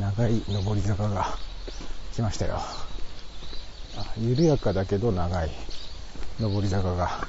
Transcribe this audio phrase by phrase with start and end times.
[0.00, 1.38] 長い上り坂が
[2.14, 2.60] 来ましたよ。
[4.18, 5.50] 緩やかだけど長い
[6.40, 7.26] 上り坂が。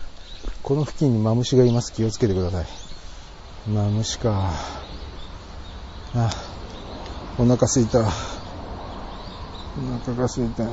[0.64, 1.94] この付近にマムシがいます。
[1.94, 2.66] 気をつけてください。
[3.70, 4.52] マムシか。
[6.16, 6.30] あ、
[7.38, 8.00] お腹すいた。
[8.00, 8.04] お
[10.06, 10.64] 腹がすいた。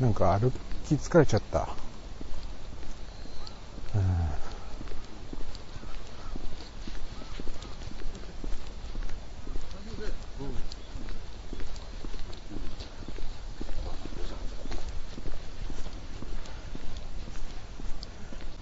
[0.00, 0.50] なんか歩
[0.88, 1.68] き疲れちゃった。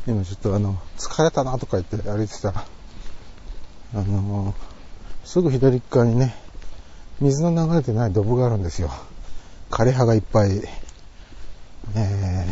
[0.08, 2.64] 今ちょっとあの、疲れたなとか言って歩いてたら、
[3.94, 4.54] あの
[5.24, 6.34] すぐ左側にね、
[7.20, 8.90] 水の流れてないドブがあるんですよ。
[9.70, 10.62] 枯葉がいっぱい
[11.94, 12.46] え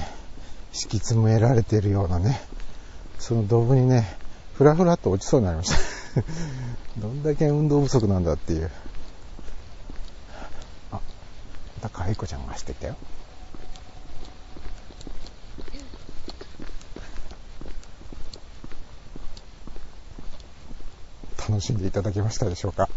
[0.72, 2.40] ー、敷き詰められているようなね、
[3.18, 4.16] そのドブにね、
[4.54, 5.76] ふらふらっと落ちそうになりました。
[6.98, 8.70] どんだけ運動不足なんだっていう。
[10.92, 11.00] あ、ま
[11.82, 12.96] たかいこちゃんが走ってきたよ。
[21.48, 22.88] 楽しんでいただけましたでしょうか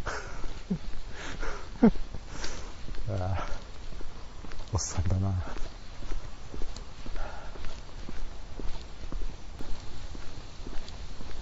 [3.10, 3.48] あ
[4.74, 5.34] おっさんだな。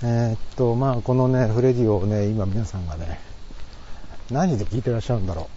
[0.04, 3.20] えー、っと、まあ、このね、フレディをね、今皆さんがね、
[4.30, 5.50] 何で聞いてらっしゃるんだろ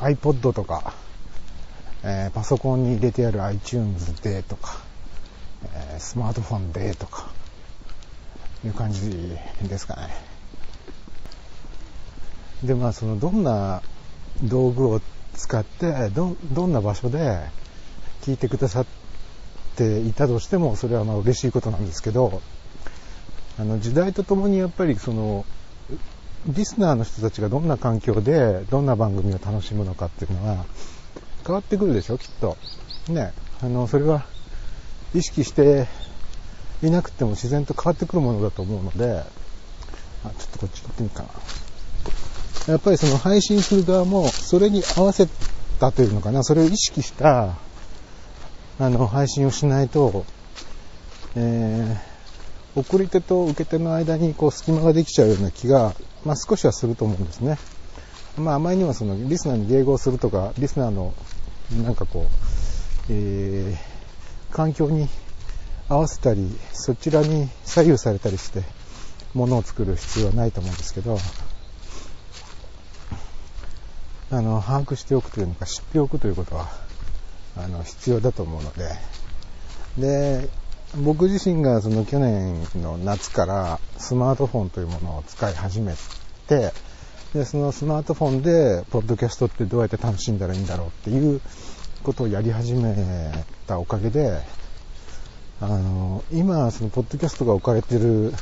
[0.00, 0.02] う。
[0.02, 0.92] iPod とか、
[2.02, 4.76] えー、パソコンに入れてある iTunes でとか、
[5.64, 7.30] えー、スマートフォンでとか、
[8.66, 9.10] いう感じ
[9.62, 10.08] ですかね。
[12.64, 13.80] で、まあ、その、どんな
[14.42, 15.00] 道具を
[15.34, 17.40] 使って、ど、どんな場所で
[18.22, 18.86] 聞いてくださっ
[19.76, 22.42] ていたとしても、それはまあ嬉しいことなんですけど、
[23.58, 25.46] あの時代とともにやっぱりその
[26.46, 30.64] リスナーの人たちがどんな環境でどんな番組を楽しむのかっていうのは
[31.44, 32.56] 変わってくるでしょきっと。
[33.08, 33.32] ね。
[33.62, 34.26] あのそれは
[35.14, 35.88] 意識して
[36.82, 39.22] いなくても自然と変わってくるものだと思うので
[40.24, 41.28] あちょっとこっち行ってみるかな。
[42.74, 45.28] やっぱりその配信する側もそれに合わせ
[45.80, 46.42] たというのかな。
[46.44, 47.54] それを意識した
[48.78, 50.26] あの配信をしないと
[51.34, 52.15] えー
[52.76, 55.94] 送り手と受け手の間にこう隙間ができちゃうような気が、
[56.26, 57.58] まあ、少しはすると思うんですね。
[58.36, 61.14] まあ、あまりにもそのリスナーに迎合するとか、リスナーの
[61.82, 62.32] なんかこう、
[63.08, 65.08] えー、環境に
[65.88, 68.62] 合わせたり、そちらに左右されたりして、
[69.32, 71.18] ものを作る必要はないと思うんですけど、
[74.30, 76.68] あの、把握しておくというのか、知っておくということは、
[77.56, 78.90] あの、必要だと思うので、
[79.96, 80.48] で、
[81.04, 85.94] 僕自身がその去年の夏からスマートフォンというものを使い始め
[86.46, 86.72] て、
[87.34, 91.42] で、そのスマートフォンで、ポッドキャストってどうやって楽しんだらいいんだろうっていう
[92.02, 92.94] ことをやり始め
[93.66, 94.40] たおかげで、
[95.60, 98.32] あの、今、そのポッドキャストが置かれてる、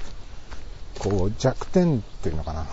[1.00, 2.66] こう、弱点っていうのかな、うん、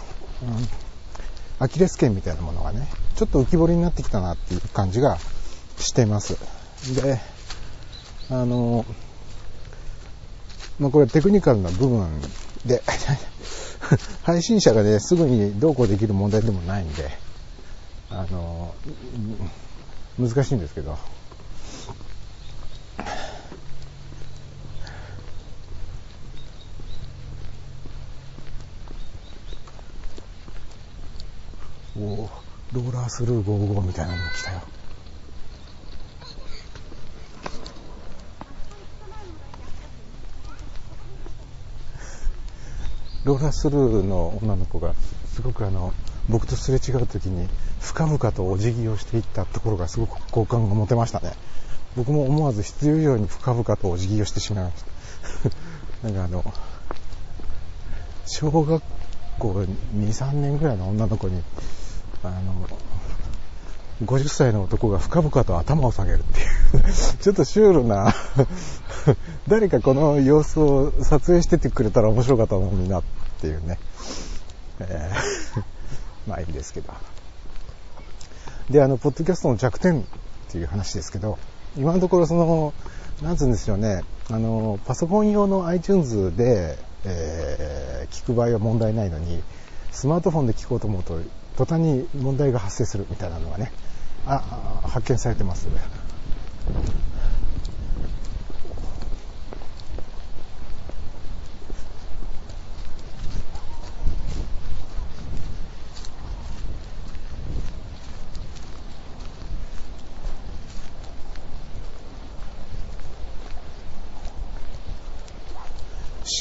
[1.58, 5.18] アキレス腱みたいなものがね、ちょっと浮き彫りになってきたなっていう感じが
[5.78, 6.38] してます。
[6.94, 7.20] で、
[8.30, 8.86] あの、
[10.82, 12.10] まあ、これテクニカルな部分
[12.66, 12.82] で
[14.26, 17.08] 配信者がね、すぐにどうこうできる問題でもないんで、
[18.10, 18.74] あの、
[20.18, 20.98] 難しいんですけど、
[31.96, 32.28] お
[32.74, 34.62] ローラースルー55みたいなのが来たよ。
[43.24, 44.96] ローラースルーの女の子が
[45.34, 45.94] すごくあの
[46.30, 47.48] 僕とすれ違う時に
[47.80, 51.34] 深々とお辞儀をしていったところがすごく好感が持てましたね。
[51.96, 54.84] 僕も思わず必要以上に深々とお辞儀をしてしまいまし
[56.02, 56.08] た。
[56.08, 56.54] なんかあの
[58.26, 58.82] 小学
[59.38, 59.66] 校
[59.96, 61.44] 23年ぐらいの女の子に
[62.24, 62.68] あの
[64.04, 68.14] 50歳の男が深々と頭を下げるっていう ちょっとシュールな
[69.48, 73.04] 誰かこの様子を撮影しててくれたら面白かったのになっ
[73.42, 73.80] ていうね。
[74.80, 75.12] え、
[76.28, 76.92] まあいいんですけど。
[78.70, 80.04] で、あの、ポッドキャストの弱点っ
[80.50, 81.38] ていう話ですけど、
[81.78, 82.74] 今のところその、
[83.22, 89.44] なんつうんですよね、あの、パソコン用の iTunes で、えー、聞く場合は問題ないのに、
[89.92, 91.20] スマートフォンで聞こうと思うと、
[91.62, 93.72] 途端に問題が発生するみたいなのがね、
[94.26, 95.68] あ、発見されてます。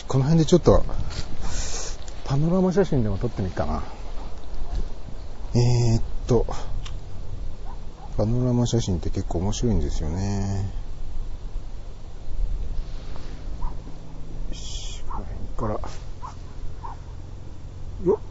[0.09, 0.83] この辺でちょっと、
[2.25, 4.00] パノラマ写真でも撮ってみっかな。
[5.53, 6.47] えー、っと、
[8.17, 10.71] パノラマ写真って結構面白いんですよね。
[14.49, 15.91] よし、この辺から、
[18.07, 18.31] よっ。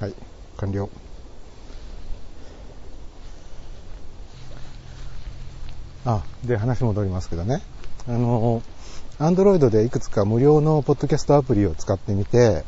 [0.00, 0.14] はい、
[0.58, 0.88] 完了。
[6.08, 7.62] あ、で、話戻りますけどね。
[8.08, 8.62] あの、
[9.18, 12.64] アンドロイドでいくつか無料のポッドキャストアプリを使ってみて、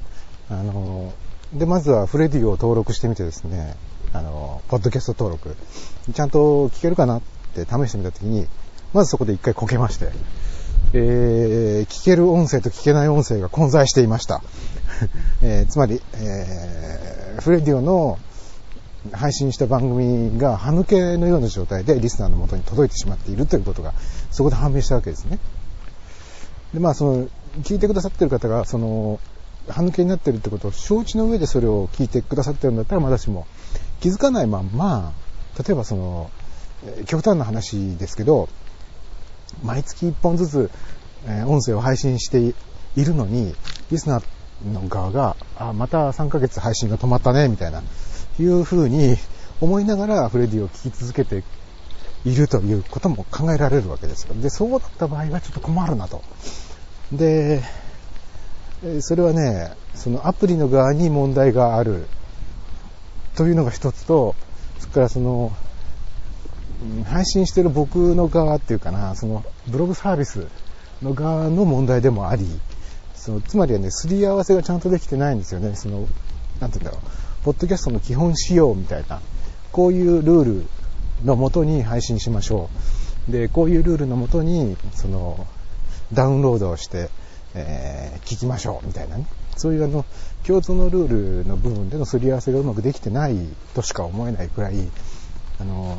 [0.51, 1.13] あの、
[1.53, 3.77] で、まずはフレディを登録してみてですね、
[4.13, 5.57] あの、ポッドキャスト登録、
[6.13, 7.23] ちゃんと聞けるかなっ
[7.55, 8.47] て試してみたときに、
[8.93, 10.11] まずそこで一回こけまして、
[10.95, 14.43] えー、聞ける音声と聞けない音声が混在していました。
[15.43, 18.19] えー、つまり、えー、フレディオの
[19.13, 23.93] 配信した番組が歯抜けのような状態でリスナーの元に届いてしまっているということが
[24.31, 25.39] そこで判明したわけですね。
[26.75, 27.29] で、まあその、
[27.63, 29.21] 聞いてくださってる方が、その、
[29.69, 33.47] 歯抜けになってるってことを承知の上でそれを聞いてくださってるんだったらまだしも
[34.01, 35.13] 気づかないまんま、
[35.59, 36.31] 例えばその、
[37.07, 38.49] 極端な話ですけど、
[39.65, 40.71] 毎月1本ずつ、
[41.27, 42.55] え音声を配信して
[42.97, 43.55] いるのに、
[43.91, 47.83] リスナーの側が、あ、また3ヶ月配信が止まったね、みたいな、
[48.43, 49.17] いうふうに
[49.61, 51.43] 思いながらフレディを聞き続けて
[52.25, 54.35] いるということも考えられるわけですよ。
[54.35, 56.23] で、そうだった場合はちょっと困るなと。
[57.13, 57.63] で、
[59.01, 62.07] それはね、そのアプリの側に問題がある
[63.35, 64.35] というのが一つと、
[64.79, 65.53] それからその、
[67.07, 70.47] 配信してる僕の側っていうかな、そのブログサービス
[71.03, 72.47] の側の問題でもあり、
[73.15, 75.75] そのつまりはね、すり合わせがちゃんとできてないんですよね。
[75.75, 76.07] その、
[76.61, 77.28] なんて言うんだろう。
[77.49, 79.23] ポッドキャストの基本仕様みたいな、
[79.73, 80.67] こういうルール
[81.25, 82.69] のもとに配信しましょ
[83.27, 83.33] う。
[83.33, 85.47] で、こういうルールのもとに、その、
[86.13, 87.09] ダウンロードをして、
[87.55, 89.25] えー、聞きましょう、みたいなね。
[89.57, 90.05] そういうあの、
[90.47, 93.39] 共通のルールの部分でのすり合わせがうまくできてない
[93.73, 94.75] としか思えないくらい、
[95.59, 95.97] あの、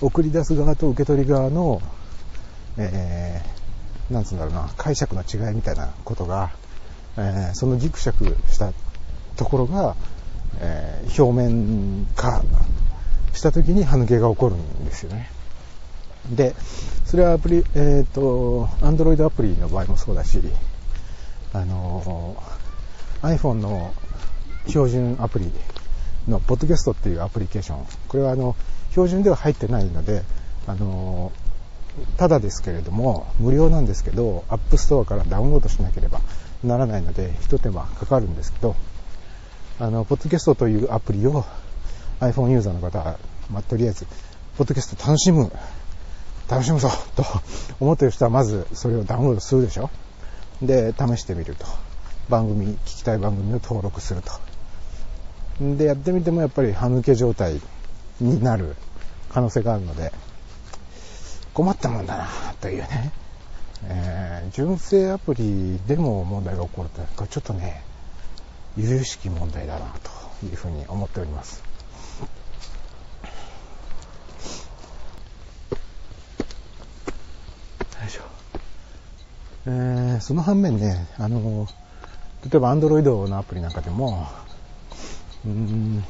[0.00, 1.82] 送り出す側と受け取り側の、
[2.78, 6.50] えー、なんつうんだろうな、解釈の違いみたいなことが、
[7.18, 8.72] えー、そのギクシャクした
[9.36, 9.96] ところが、
[10.58, 12.42] えー、表面化
[13.32, 15.30] した時に歯抜けが起こるんですよね。
[16.30, 16.54] で、
[17.04, 20.40] それはアプリ、えっ、ー、と、Android アプリの場合もそうだし、
[21.52, 22.36] あの、
[23.22, 23.92] iPhone の
[24.66, 25.50] 標準アプリ
[26.28, 28.54] の、ポッドキャストっていうアプリケーション、これはあの、
[28.90, 30.22] 標準では入ってないので、
[30.66, 31.32] あの、
[32.16, 36.20] ただですけれども、無料なんですけど、App Store からダウンロードしなければ
[36.62, 38.76] ならないので、一手間かかるんですけど、
[39.80, 41.42] あの、ポッドキャストというアプリを
[42.20, 43.18] iPhone ユーザーの方は、
[43.50, 44.04] まあ、とりあえず、
[44.58, 45.50] ポッドキャスト楽しむ、
[46.50, 47.24] 楽しむぞと
[47.80, 49.88] 思ってる人はまずそれをダウンロードするでしょ。
[50.60, 51.64] で、試してみると。
[52.28, 54.32] 番組、聞きたい番組を登録すると。
[55.76, 57.58] で、やってみてもやっぱり歯抜け状態
[58.20, 58.76] になる
[59.30, 60.12] 可能性があるので、
[61.54, 62.28] 困ったもんだな
[62.60, 63.12] というね、
[63.84, 67.82] えー、純正アプリでも問題が起こると、これちょっとね、
[68.76, 69.94] 由々しき問題だな
[70.40, 71.62] というふうに思っております。
[78.00, 78.22] よいしょ。
[79.66, 81.68] えー、その反面ね、あの、
[82.44, 84.26] 例えば Android のアプリなんかでも、
[85.44, 86.04] うん、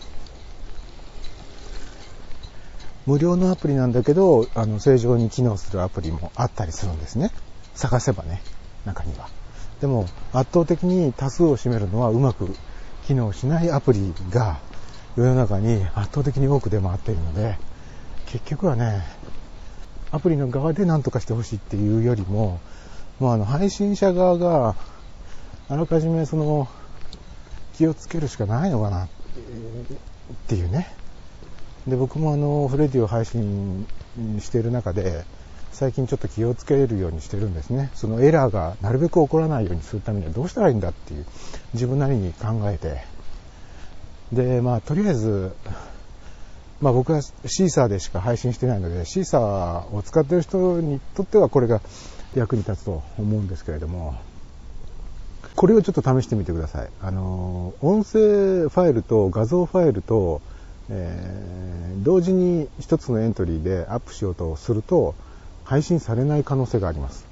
[3.06, 7.32] 無料のアプリなんだけど、あの、正常に機能するアプリもあったりするんですね。
[7.74, 8.42] 探せばね、
[8.84, 9.28] 中には。
[9.80, 12.48] でも、圧倒的に多数を占めるのはうまく
[13.06, 14.58] 機能しないアプリが
[15.16, 17.58] 世の中に圧倒的に多く出回っているので、
[18.26, 19.02] 結局はね、
[20.12, 22.60] アプリの側で何とかしてほしいっていうよりも、
[23.18, 24.76] もうあの、配信者側が、
[25.68, 26.68] あらかじめその、
[27.76, 29.08] 気をつけるしかないのかなっ
[30.48, 30.94] ていうね。
[31.86, 33.86] で、僕もあの、フレディを配信
[34.40, 35.24] している中で、
[35.72, 37.90] 最近ちょっと気をつけるようにしてるんですね。
[37.94, 41.26] そのエラーがなるべく起こらないようにするためにはどうしたらいいんだっていう
[41.74, 43.02] 自分なりに考えて、
[44.32, 45.52] で、まあとりあえず、
[46.80, 51.80] まあ僕はシーサーでしか配信してないので、シーサーを使ってる人にとってはこれが
[52.34, 54.14] 役に立つと思うんですけれども、
[55.56, 56.88] これをちょっと試してみてください。
[57.00, 60.40] あの、音声ファイルと画像ファイルと、
[60.88, 65.14] えー、同時に一つのエントリーでアップしようとすると、
[65.70, 67.24] 配信されない可能性があります。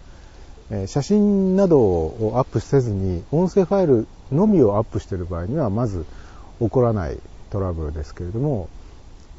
[0.70, 6.06] え、写真などをアップせずに、音声ファイルのみをアップしている場合には、まず
[6.60, 7.18] 起こらない
[7.50, 8.68] トラブルですけれども、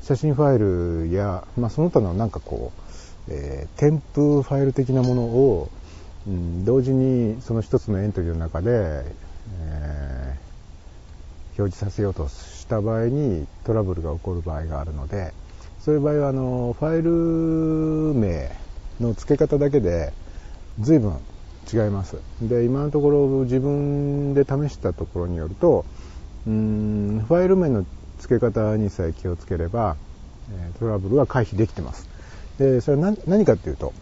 [0.02, 0.60] 写真ファイ
[1.08, 2.74] ルや、まあ、その他のなんかこ
[3.30, 5.70] う、えー、添付ファイル的なものを、
[6.28, 9.06] うん、同時にその一つのエントリーの中で、
[9.62, 15.32] えー、表示させようとした場合にトラブルが起こる場合があるので、
[15.80, 18.59] そういう場合はあのファイル名
[19.00, 20.14] の付け方だけで
[20.80, 21.18] 随分
[21.72, 22.18] 違います。
[22.42, 25.86] で、今のところ自分で試したところによると、
[26.48, 27.86] うんファイル名の
[28.20, 29.98] 付け方にさえ気をつければ、
[30.80, 32.08] トラブルは回避できてます。
[32.58, 33.94] で、それは何かっていうと、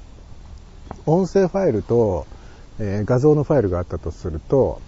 [1.05, 2.25] 音声ファイルと、
[2.79, 4.79] え、画像のファイルがあったとすると、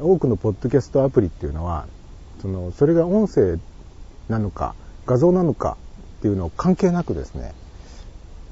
[0.00, 1.86] 多くのポッドキャストアプリっていうのは、
[2.42, 3.58] その、それが音声
[4.28, 4.74] なのか、
[5.06, 5.76] 画像なのか
[6.18, 7.52] っていうのを関係なくですね、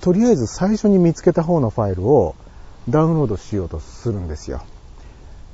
[0.01, 2.35] とりあえず最初に見つけた方のファイルを
[2.89, 4.63] ダウンロードしようとするんですよ。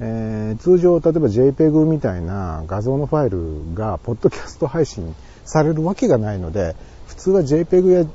[0.00, 6.74] えー、通常、例えば JPEG みたいな画像のファイルが、ポッドキャスト配信されるわけがないので、
[7.06, 8.10] 普通は JPEG や、例え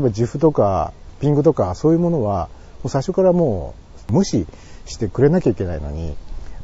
[0.00, 2.48] ば GIF とか、ピングとか、そういうものは、
[2.82, 3.74] もう最初からも
[4.10, 4.46] う、無視
[4.84, 6.14] してくれなきゃいけないのに、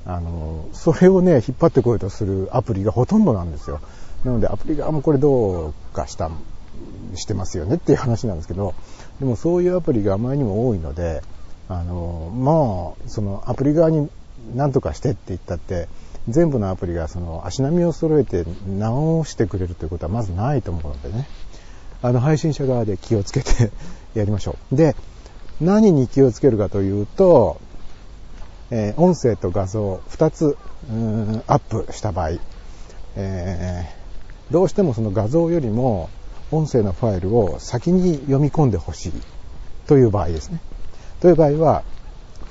[0.05, 3.81] あの、それをね、引っ張ってこようとするアプリがほとんどなんですよ。
[4.25, 6.31] なので、アプリ側もこれどうかした、
[7.15, 8.75] してますよねっていう話なんですけど、
[9.19, 11.23] でもそういうアプリがあまりにも多いので、
[11.69, 14.09] あの、まあ、そのアプリ側に
[14.55, 15.89] 何とかしてって言ったって、
[16.29, 21.27] 全部のアプリがその足並みを揃えて直してくれるということはまずないと思うのでね。
[22.03, 23.71] あの配信者側で気をつけて
[24.15, 24.77] やりましょう。
[24.77, 24.97] で、
[25.61, 27.59] 何に気をつけるかというと、
[28.71, 30.57] えー、音声と画像2つ
[31.47, 32.31] アップした場合、
[33.17, 36.09] えー、どうしてもその画像よりも
[36.51, 39.13] 音声のファイルを先に読み込んでほしい
[39.87, 40.61] という場合ですね。
[41.21, 41.83] という場合は、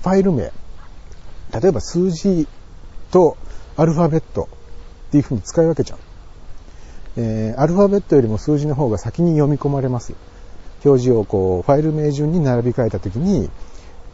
[0.01, 2.48] ファイル名、例えば数字
[3.12, 3.38] と
[3.75, 4.50] アルファベット
[5.10, 6.00] っていうふうに使い分けちゃう。
[7.18, 10.13] えー、アルファベットよりも数字の方が先に読み込まれます。
[10.86, 13.50] 表示をこう、ファイル名順に並び替えたときに、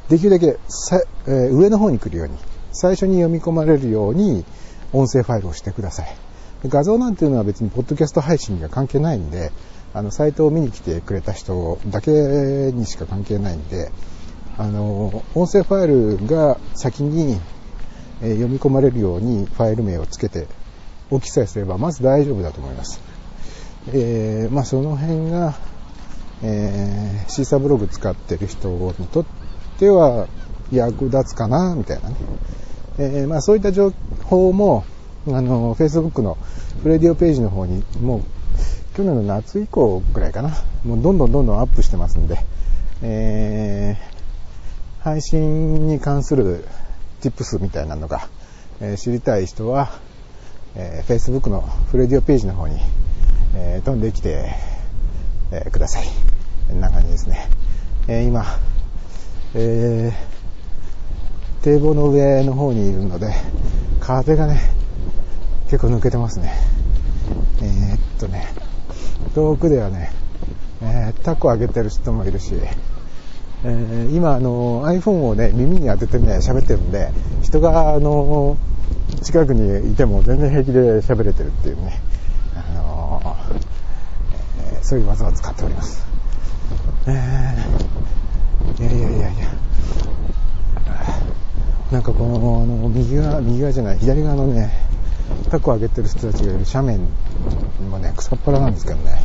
[0.10, 2.38] できるだけさ、えー、上の方に来るように、
[2.72, 4.46] 最初に読み込まれるように、
[4.94, 6.25] 音声ファイルをしてください。
[6.68, 9.52] 画像なんていうのは別にポッドキャスト配信には関係ないんで、
[9.94, 13.92] あの、サイトを見に来てくれた人だけにしか関係ないんで、
[14.58, 15.88] あの、音声ファイ
[16.20, 17.40] ルが先に、
[18.22, 20.48] え、読み込まれるようにファイル名をつけて
[21.12, 23.00] おきさえすれば、まず大丈夫だと思います。
[23.94, 25.56] えー、まあその辺が、
[26.44, 28.70] えー、シーサーブログ使ってる人
[29.00, 29.26] にとっ
[29.78, 30.28] ては
[30.72, 32.16] 役立つかな、みたいなね。
[32.98, 33.94] えー、まあそういった情
[34.24, 34.86] 報も、
[35.28, 36.38] あの、Facebook の
[36.84, 38.22] フレディオページの方に、もう、
[38.96, 40.50] 去年の夏以降くらいかな。
[40.86, 42.38] もうどんどんどんどんアップしてますんで、
[43.02, 46.66] えー、配信に関する
[47.22, 48.30] tips みたいなのが、
[48.80, 49.90] えー、知りたい人は、
[50.76, 52.80] えー、Facebook のフレディオページの方に、
[53.56, 54.56] えー、飛んできて、
[55.52, 56.06] えー、ください。
[56.70, 57.50] こんな感じですね。
[58.08, 58.46] えー、今、
[59.56, 63.34] えー、堤防の上の方にいるので、
[64.00, 64.75] 風がね、
[65.76, 66.54] 結構抜けてますね。
[67.62, 68.48] えー、っとね、
[69.34, 70.10] 遠くではね、
[70.82, 72.54] えー、タコあげてる人もいるし、
[73.66, 77.12] えー、今、あの、iPhone をね、耳に当ててね、喋ってるんで、
[77.44, 78.56] 人が、あの、
[79.22, 82.00] 近くにいても全然平気で喋れてるっていうね、
[82.56, 86.08] あのー、そういう技を使っております。
[87.08, 89.48] えー、いやいやいやいや、
[91.92, 94.85] なんかこの、あの、右側、右側じゃない、左側のね、
[95.50, 97.08] タコ上げてる人たちがいる斜面
[97.90, 99.22] もね、草っぱらなんですけどね、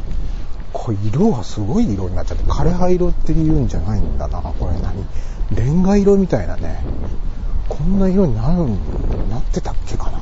[0.72, 5.06] これ色がすごい色になっちゃって、枯葉色って言うんじゃないんだな、これ何
[5.54, 6.82] レンガ色みたいなね、
[7.68, 8.66] こんな色になる、
[9.28, 10.20] なってたっけかな。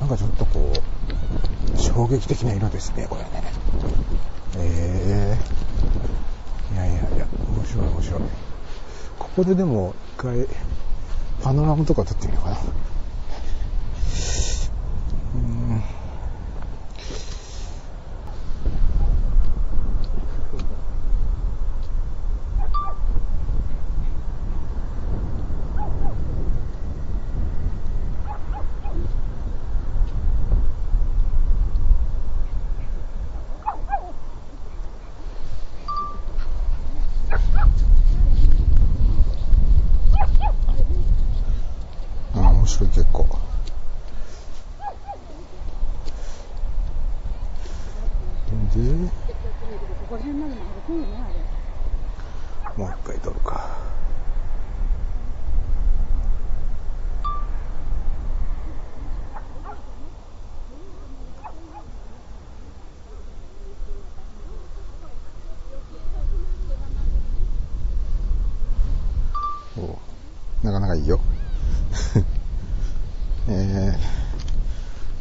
[0.00, 3.28] なんかちょっとこう、衝撃的な色ですね、これね。
[4.58, 8.20] えー、いやいやいや、面白い面白い。
[9.18, 10.46] ここででも一回、
[11.42, 12.56] パノラマとか撮ってみようかな。
[15.36, 15.65] Mm-hmm.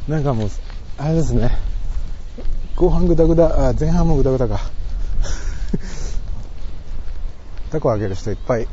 [0.08, 0.50] なんかもう、
[0.98, 1.58] あれですね。
[2.76, 4.60] 後半グダグダ、あ前半もグダグダか。
[7.72, 8.68] タコあげる人いっぱい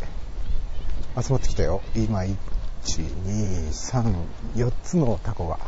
[1.21, 1.81] 集まってきたよ。
[1.95, 2.37] 今、1、
[2.85, 4.15] 2、3、
[4.57, 5.59] 4つのタコが。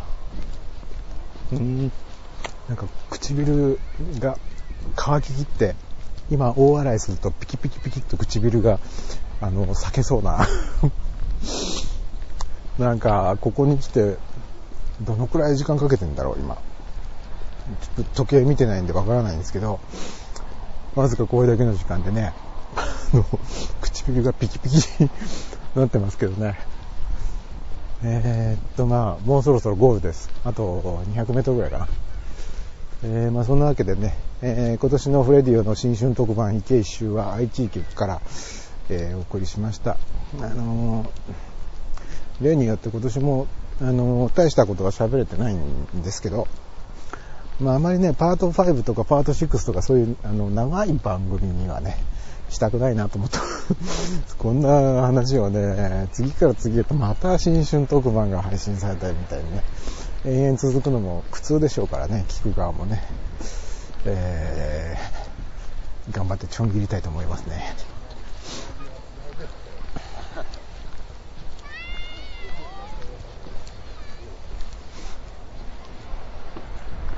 [1.53, 1.91] うん、
[2.69, 3.79] なんか唇
[4.19, 4.37] が
[4.97, 5.77] 乾ききって、
[6.31, 8.81] 今大笑いするとピキピキピキっと唇が、
[9.41, 10.47] あの、裂けそうな。
[12.79, 14.19] なんか、ここに来て、
[15.03, 16.57] どのくらい時間かけてんだろう、今。
[18.15, 19.81] 時計見てないんでわからないんですけど、
[20.95, 22.33] わずかこれだけの時間でね、
[22.77, 23.25] あの、
[23.81, 25.11] 唇がピキピキに
[25.75, 26.59] なってますけどね。
[28.03, 30.29] えー、っと、まあ、もうそろそろゴールです。
[30.45, 31.89] あと200メートルぐらいかな。
[33.03, 38.21] えー、まあ、そんなわけでね、えー、今年のフレディオの新春特番池一周は愛知県から、
[38.91, 39.97] え、お送りしました。
[40.41, 41.07] あの
[42.41, 43.47] 例によって今年も、
[43.81, 46.47] あの大したことは喋れてないんですけど、
[47.61, 51.97] まあ、あまりね、パート5とかパート6とかそういうあの長い番組にはね、
[52.51, 53.41] したくないなと思った。
[54.39, 59.63] こんな話をね、次から次へとまた新春特番が配信されたりみたいにね、
[60.25, 63.03] 延々続くのも苦痛でしょうからね、聞く側もね、
[64.05, 67.75] えー、頑張ってちょん切りたいと思いますね。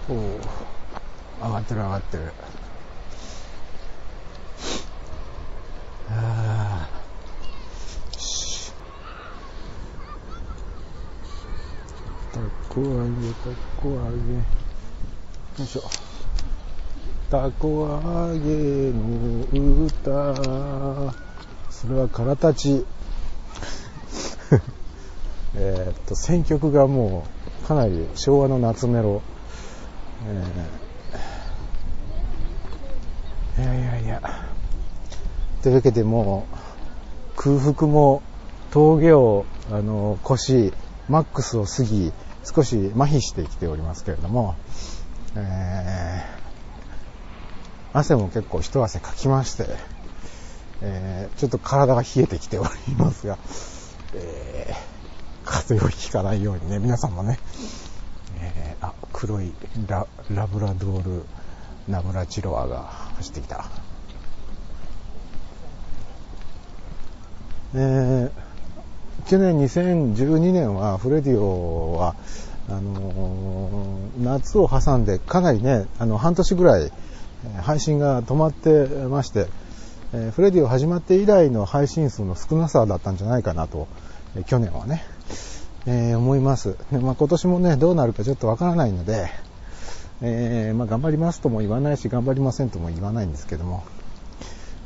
[0.08, 0.40] おお
[1.42, 2.32] 上がってる上がってる。
[6.08, 6.96] ああ
[12.32, 14.42] たこ揚げたこ揚げよ
[15.58, 15.82] いしょ
[17.30, 21.14] たこ揚げの歌。
[21.70, 22.86] それはからたち。
[25.56, 27.26] えっと選曲がも
[27.64, 29.22] うかなり昭和の夏メロ。
[33.58, 34.20] いやいやいや。
[35.62, 36.56] というわけでもう、
[37.36, 38.22] 空腹も
[38.70, 40.72] 峠を、あの、越し、
[41.08, 42.12] マックスを過ぎ、
[42.44, 44.56] 少し麻痺してきておりますけれども、
[45.36, 49.66] えー、汗も結構一汗かきまして、
[50.82, 53.38] えー、ちょっと体が冷えてきておりますが、
[54.14, 57.38] えー、風邪をひかないようにね、皆さんもね、
[59.16, 59.50] 黒い
[59.88, 61.24] ララブラドール
[61.88, 62.82] ナブラチロワが
[63.16, 63.64] 走ってきた。
[67.74, 68.30] えー、
[69.26, 72.14] 去年2012年はフレディオは
[72.68, 76.92] あのー、夏を挟んでかなりねあの半年ぐらい
[77.62, 79.46] 配信が止まってまして、
[80.12, 83.88] えー、フレディオ始まって以来の配信数の少なさだったんじゃないかなと、
[84.36, 85.02] え去年はね、
[85.86, 86.76] えー、思います。
[86.90, 89.30] まあ、今年もね、どうなるかちょっとわからないので、
[90.20, 93.84] えー、まあ、頑張りますとも言わないし、頑張りませんとも言わないんですけども、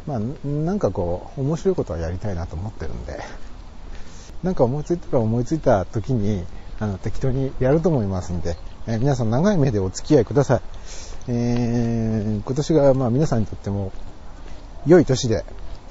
[0.07, 3.19] まあ、なんかこう、面白いことはやりたいなと思ってるんで、
[4.43, 6.45] なんか思いついたら思いついた時に、
[6.79, 10.61] あの、適当にやると思いますんで、えー、皆さん長い目でお付き合いください。
[11.29, 13.93] えー、今年がまあ皆さんにとっても
[14.87, 15.45] 良い年で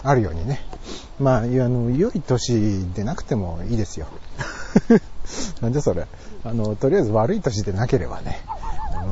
[0.03, 0.59] あるようにね、
[1.19, 4.07] まあ、あの、良い年でなくてもいいですよ。
[5.61, 6.07] なんでそれ。
[6.43, 8.39] あの、とりあえず悪い年でなければね、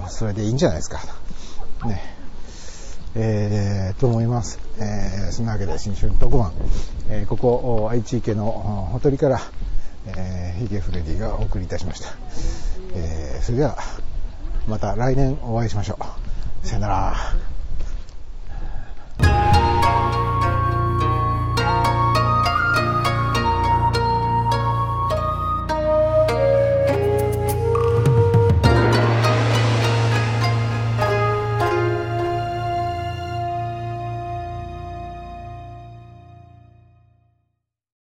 [0.10, 1.00] それでいいんじゃないですか。
[1.86, 2.02] ね。
[3.16, 4.60] えー、と思います。
[4.80, 6.52] えー、そんなわけで新春特番、
[7.10, 9.42] えー、ここ、愛知池のほとりから、
[10.06, 12.10] えー、ヒゲフレディがお送りいたしました。
[12.94, 13.78] えー、それでは、
[14.68, 15.98] また来年お会いしましょ
[16.64, 16.68] う。
[16.68, 17.47] さよなら。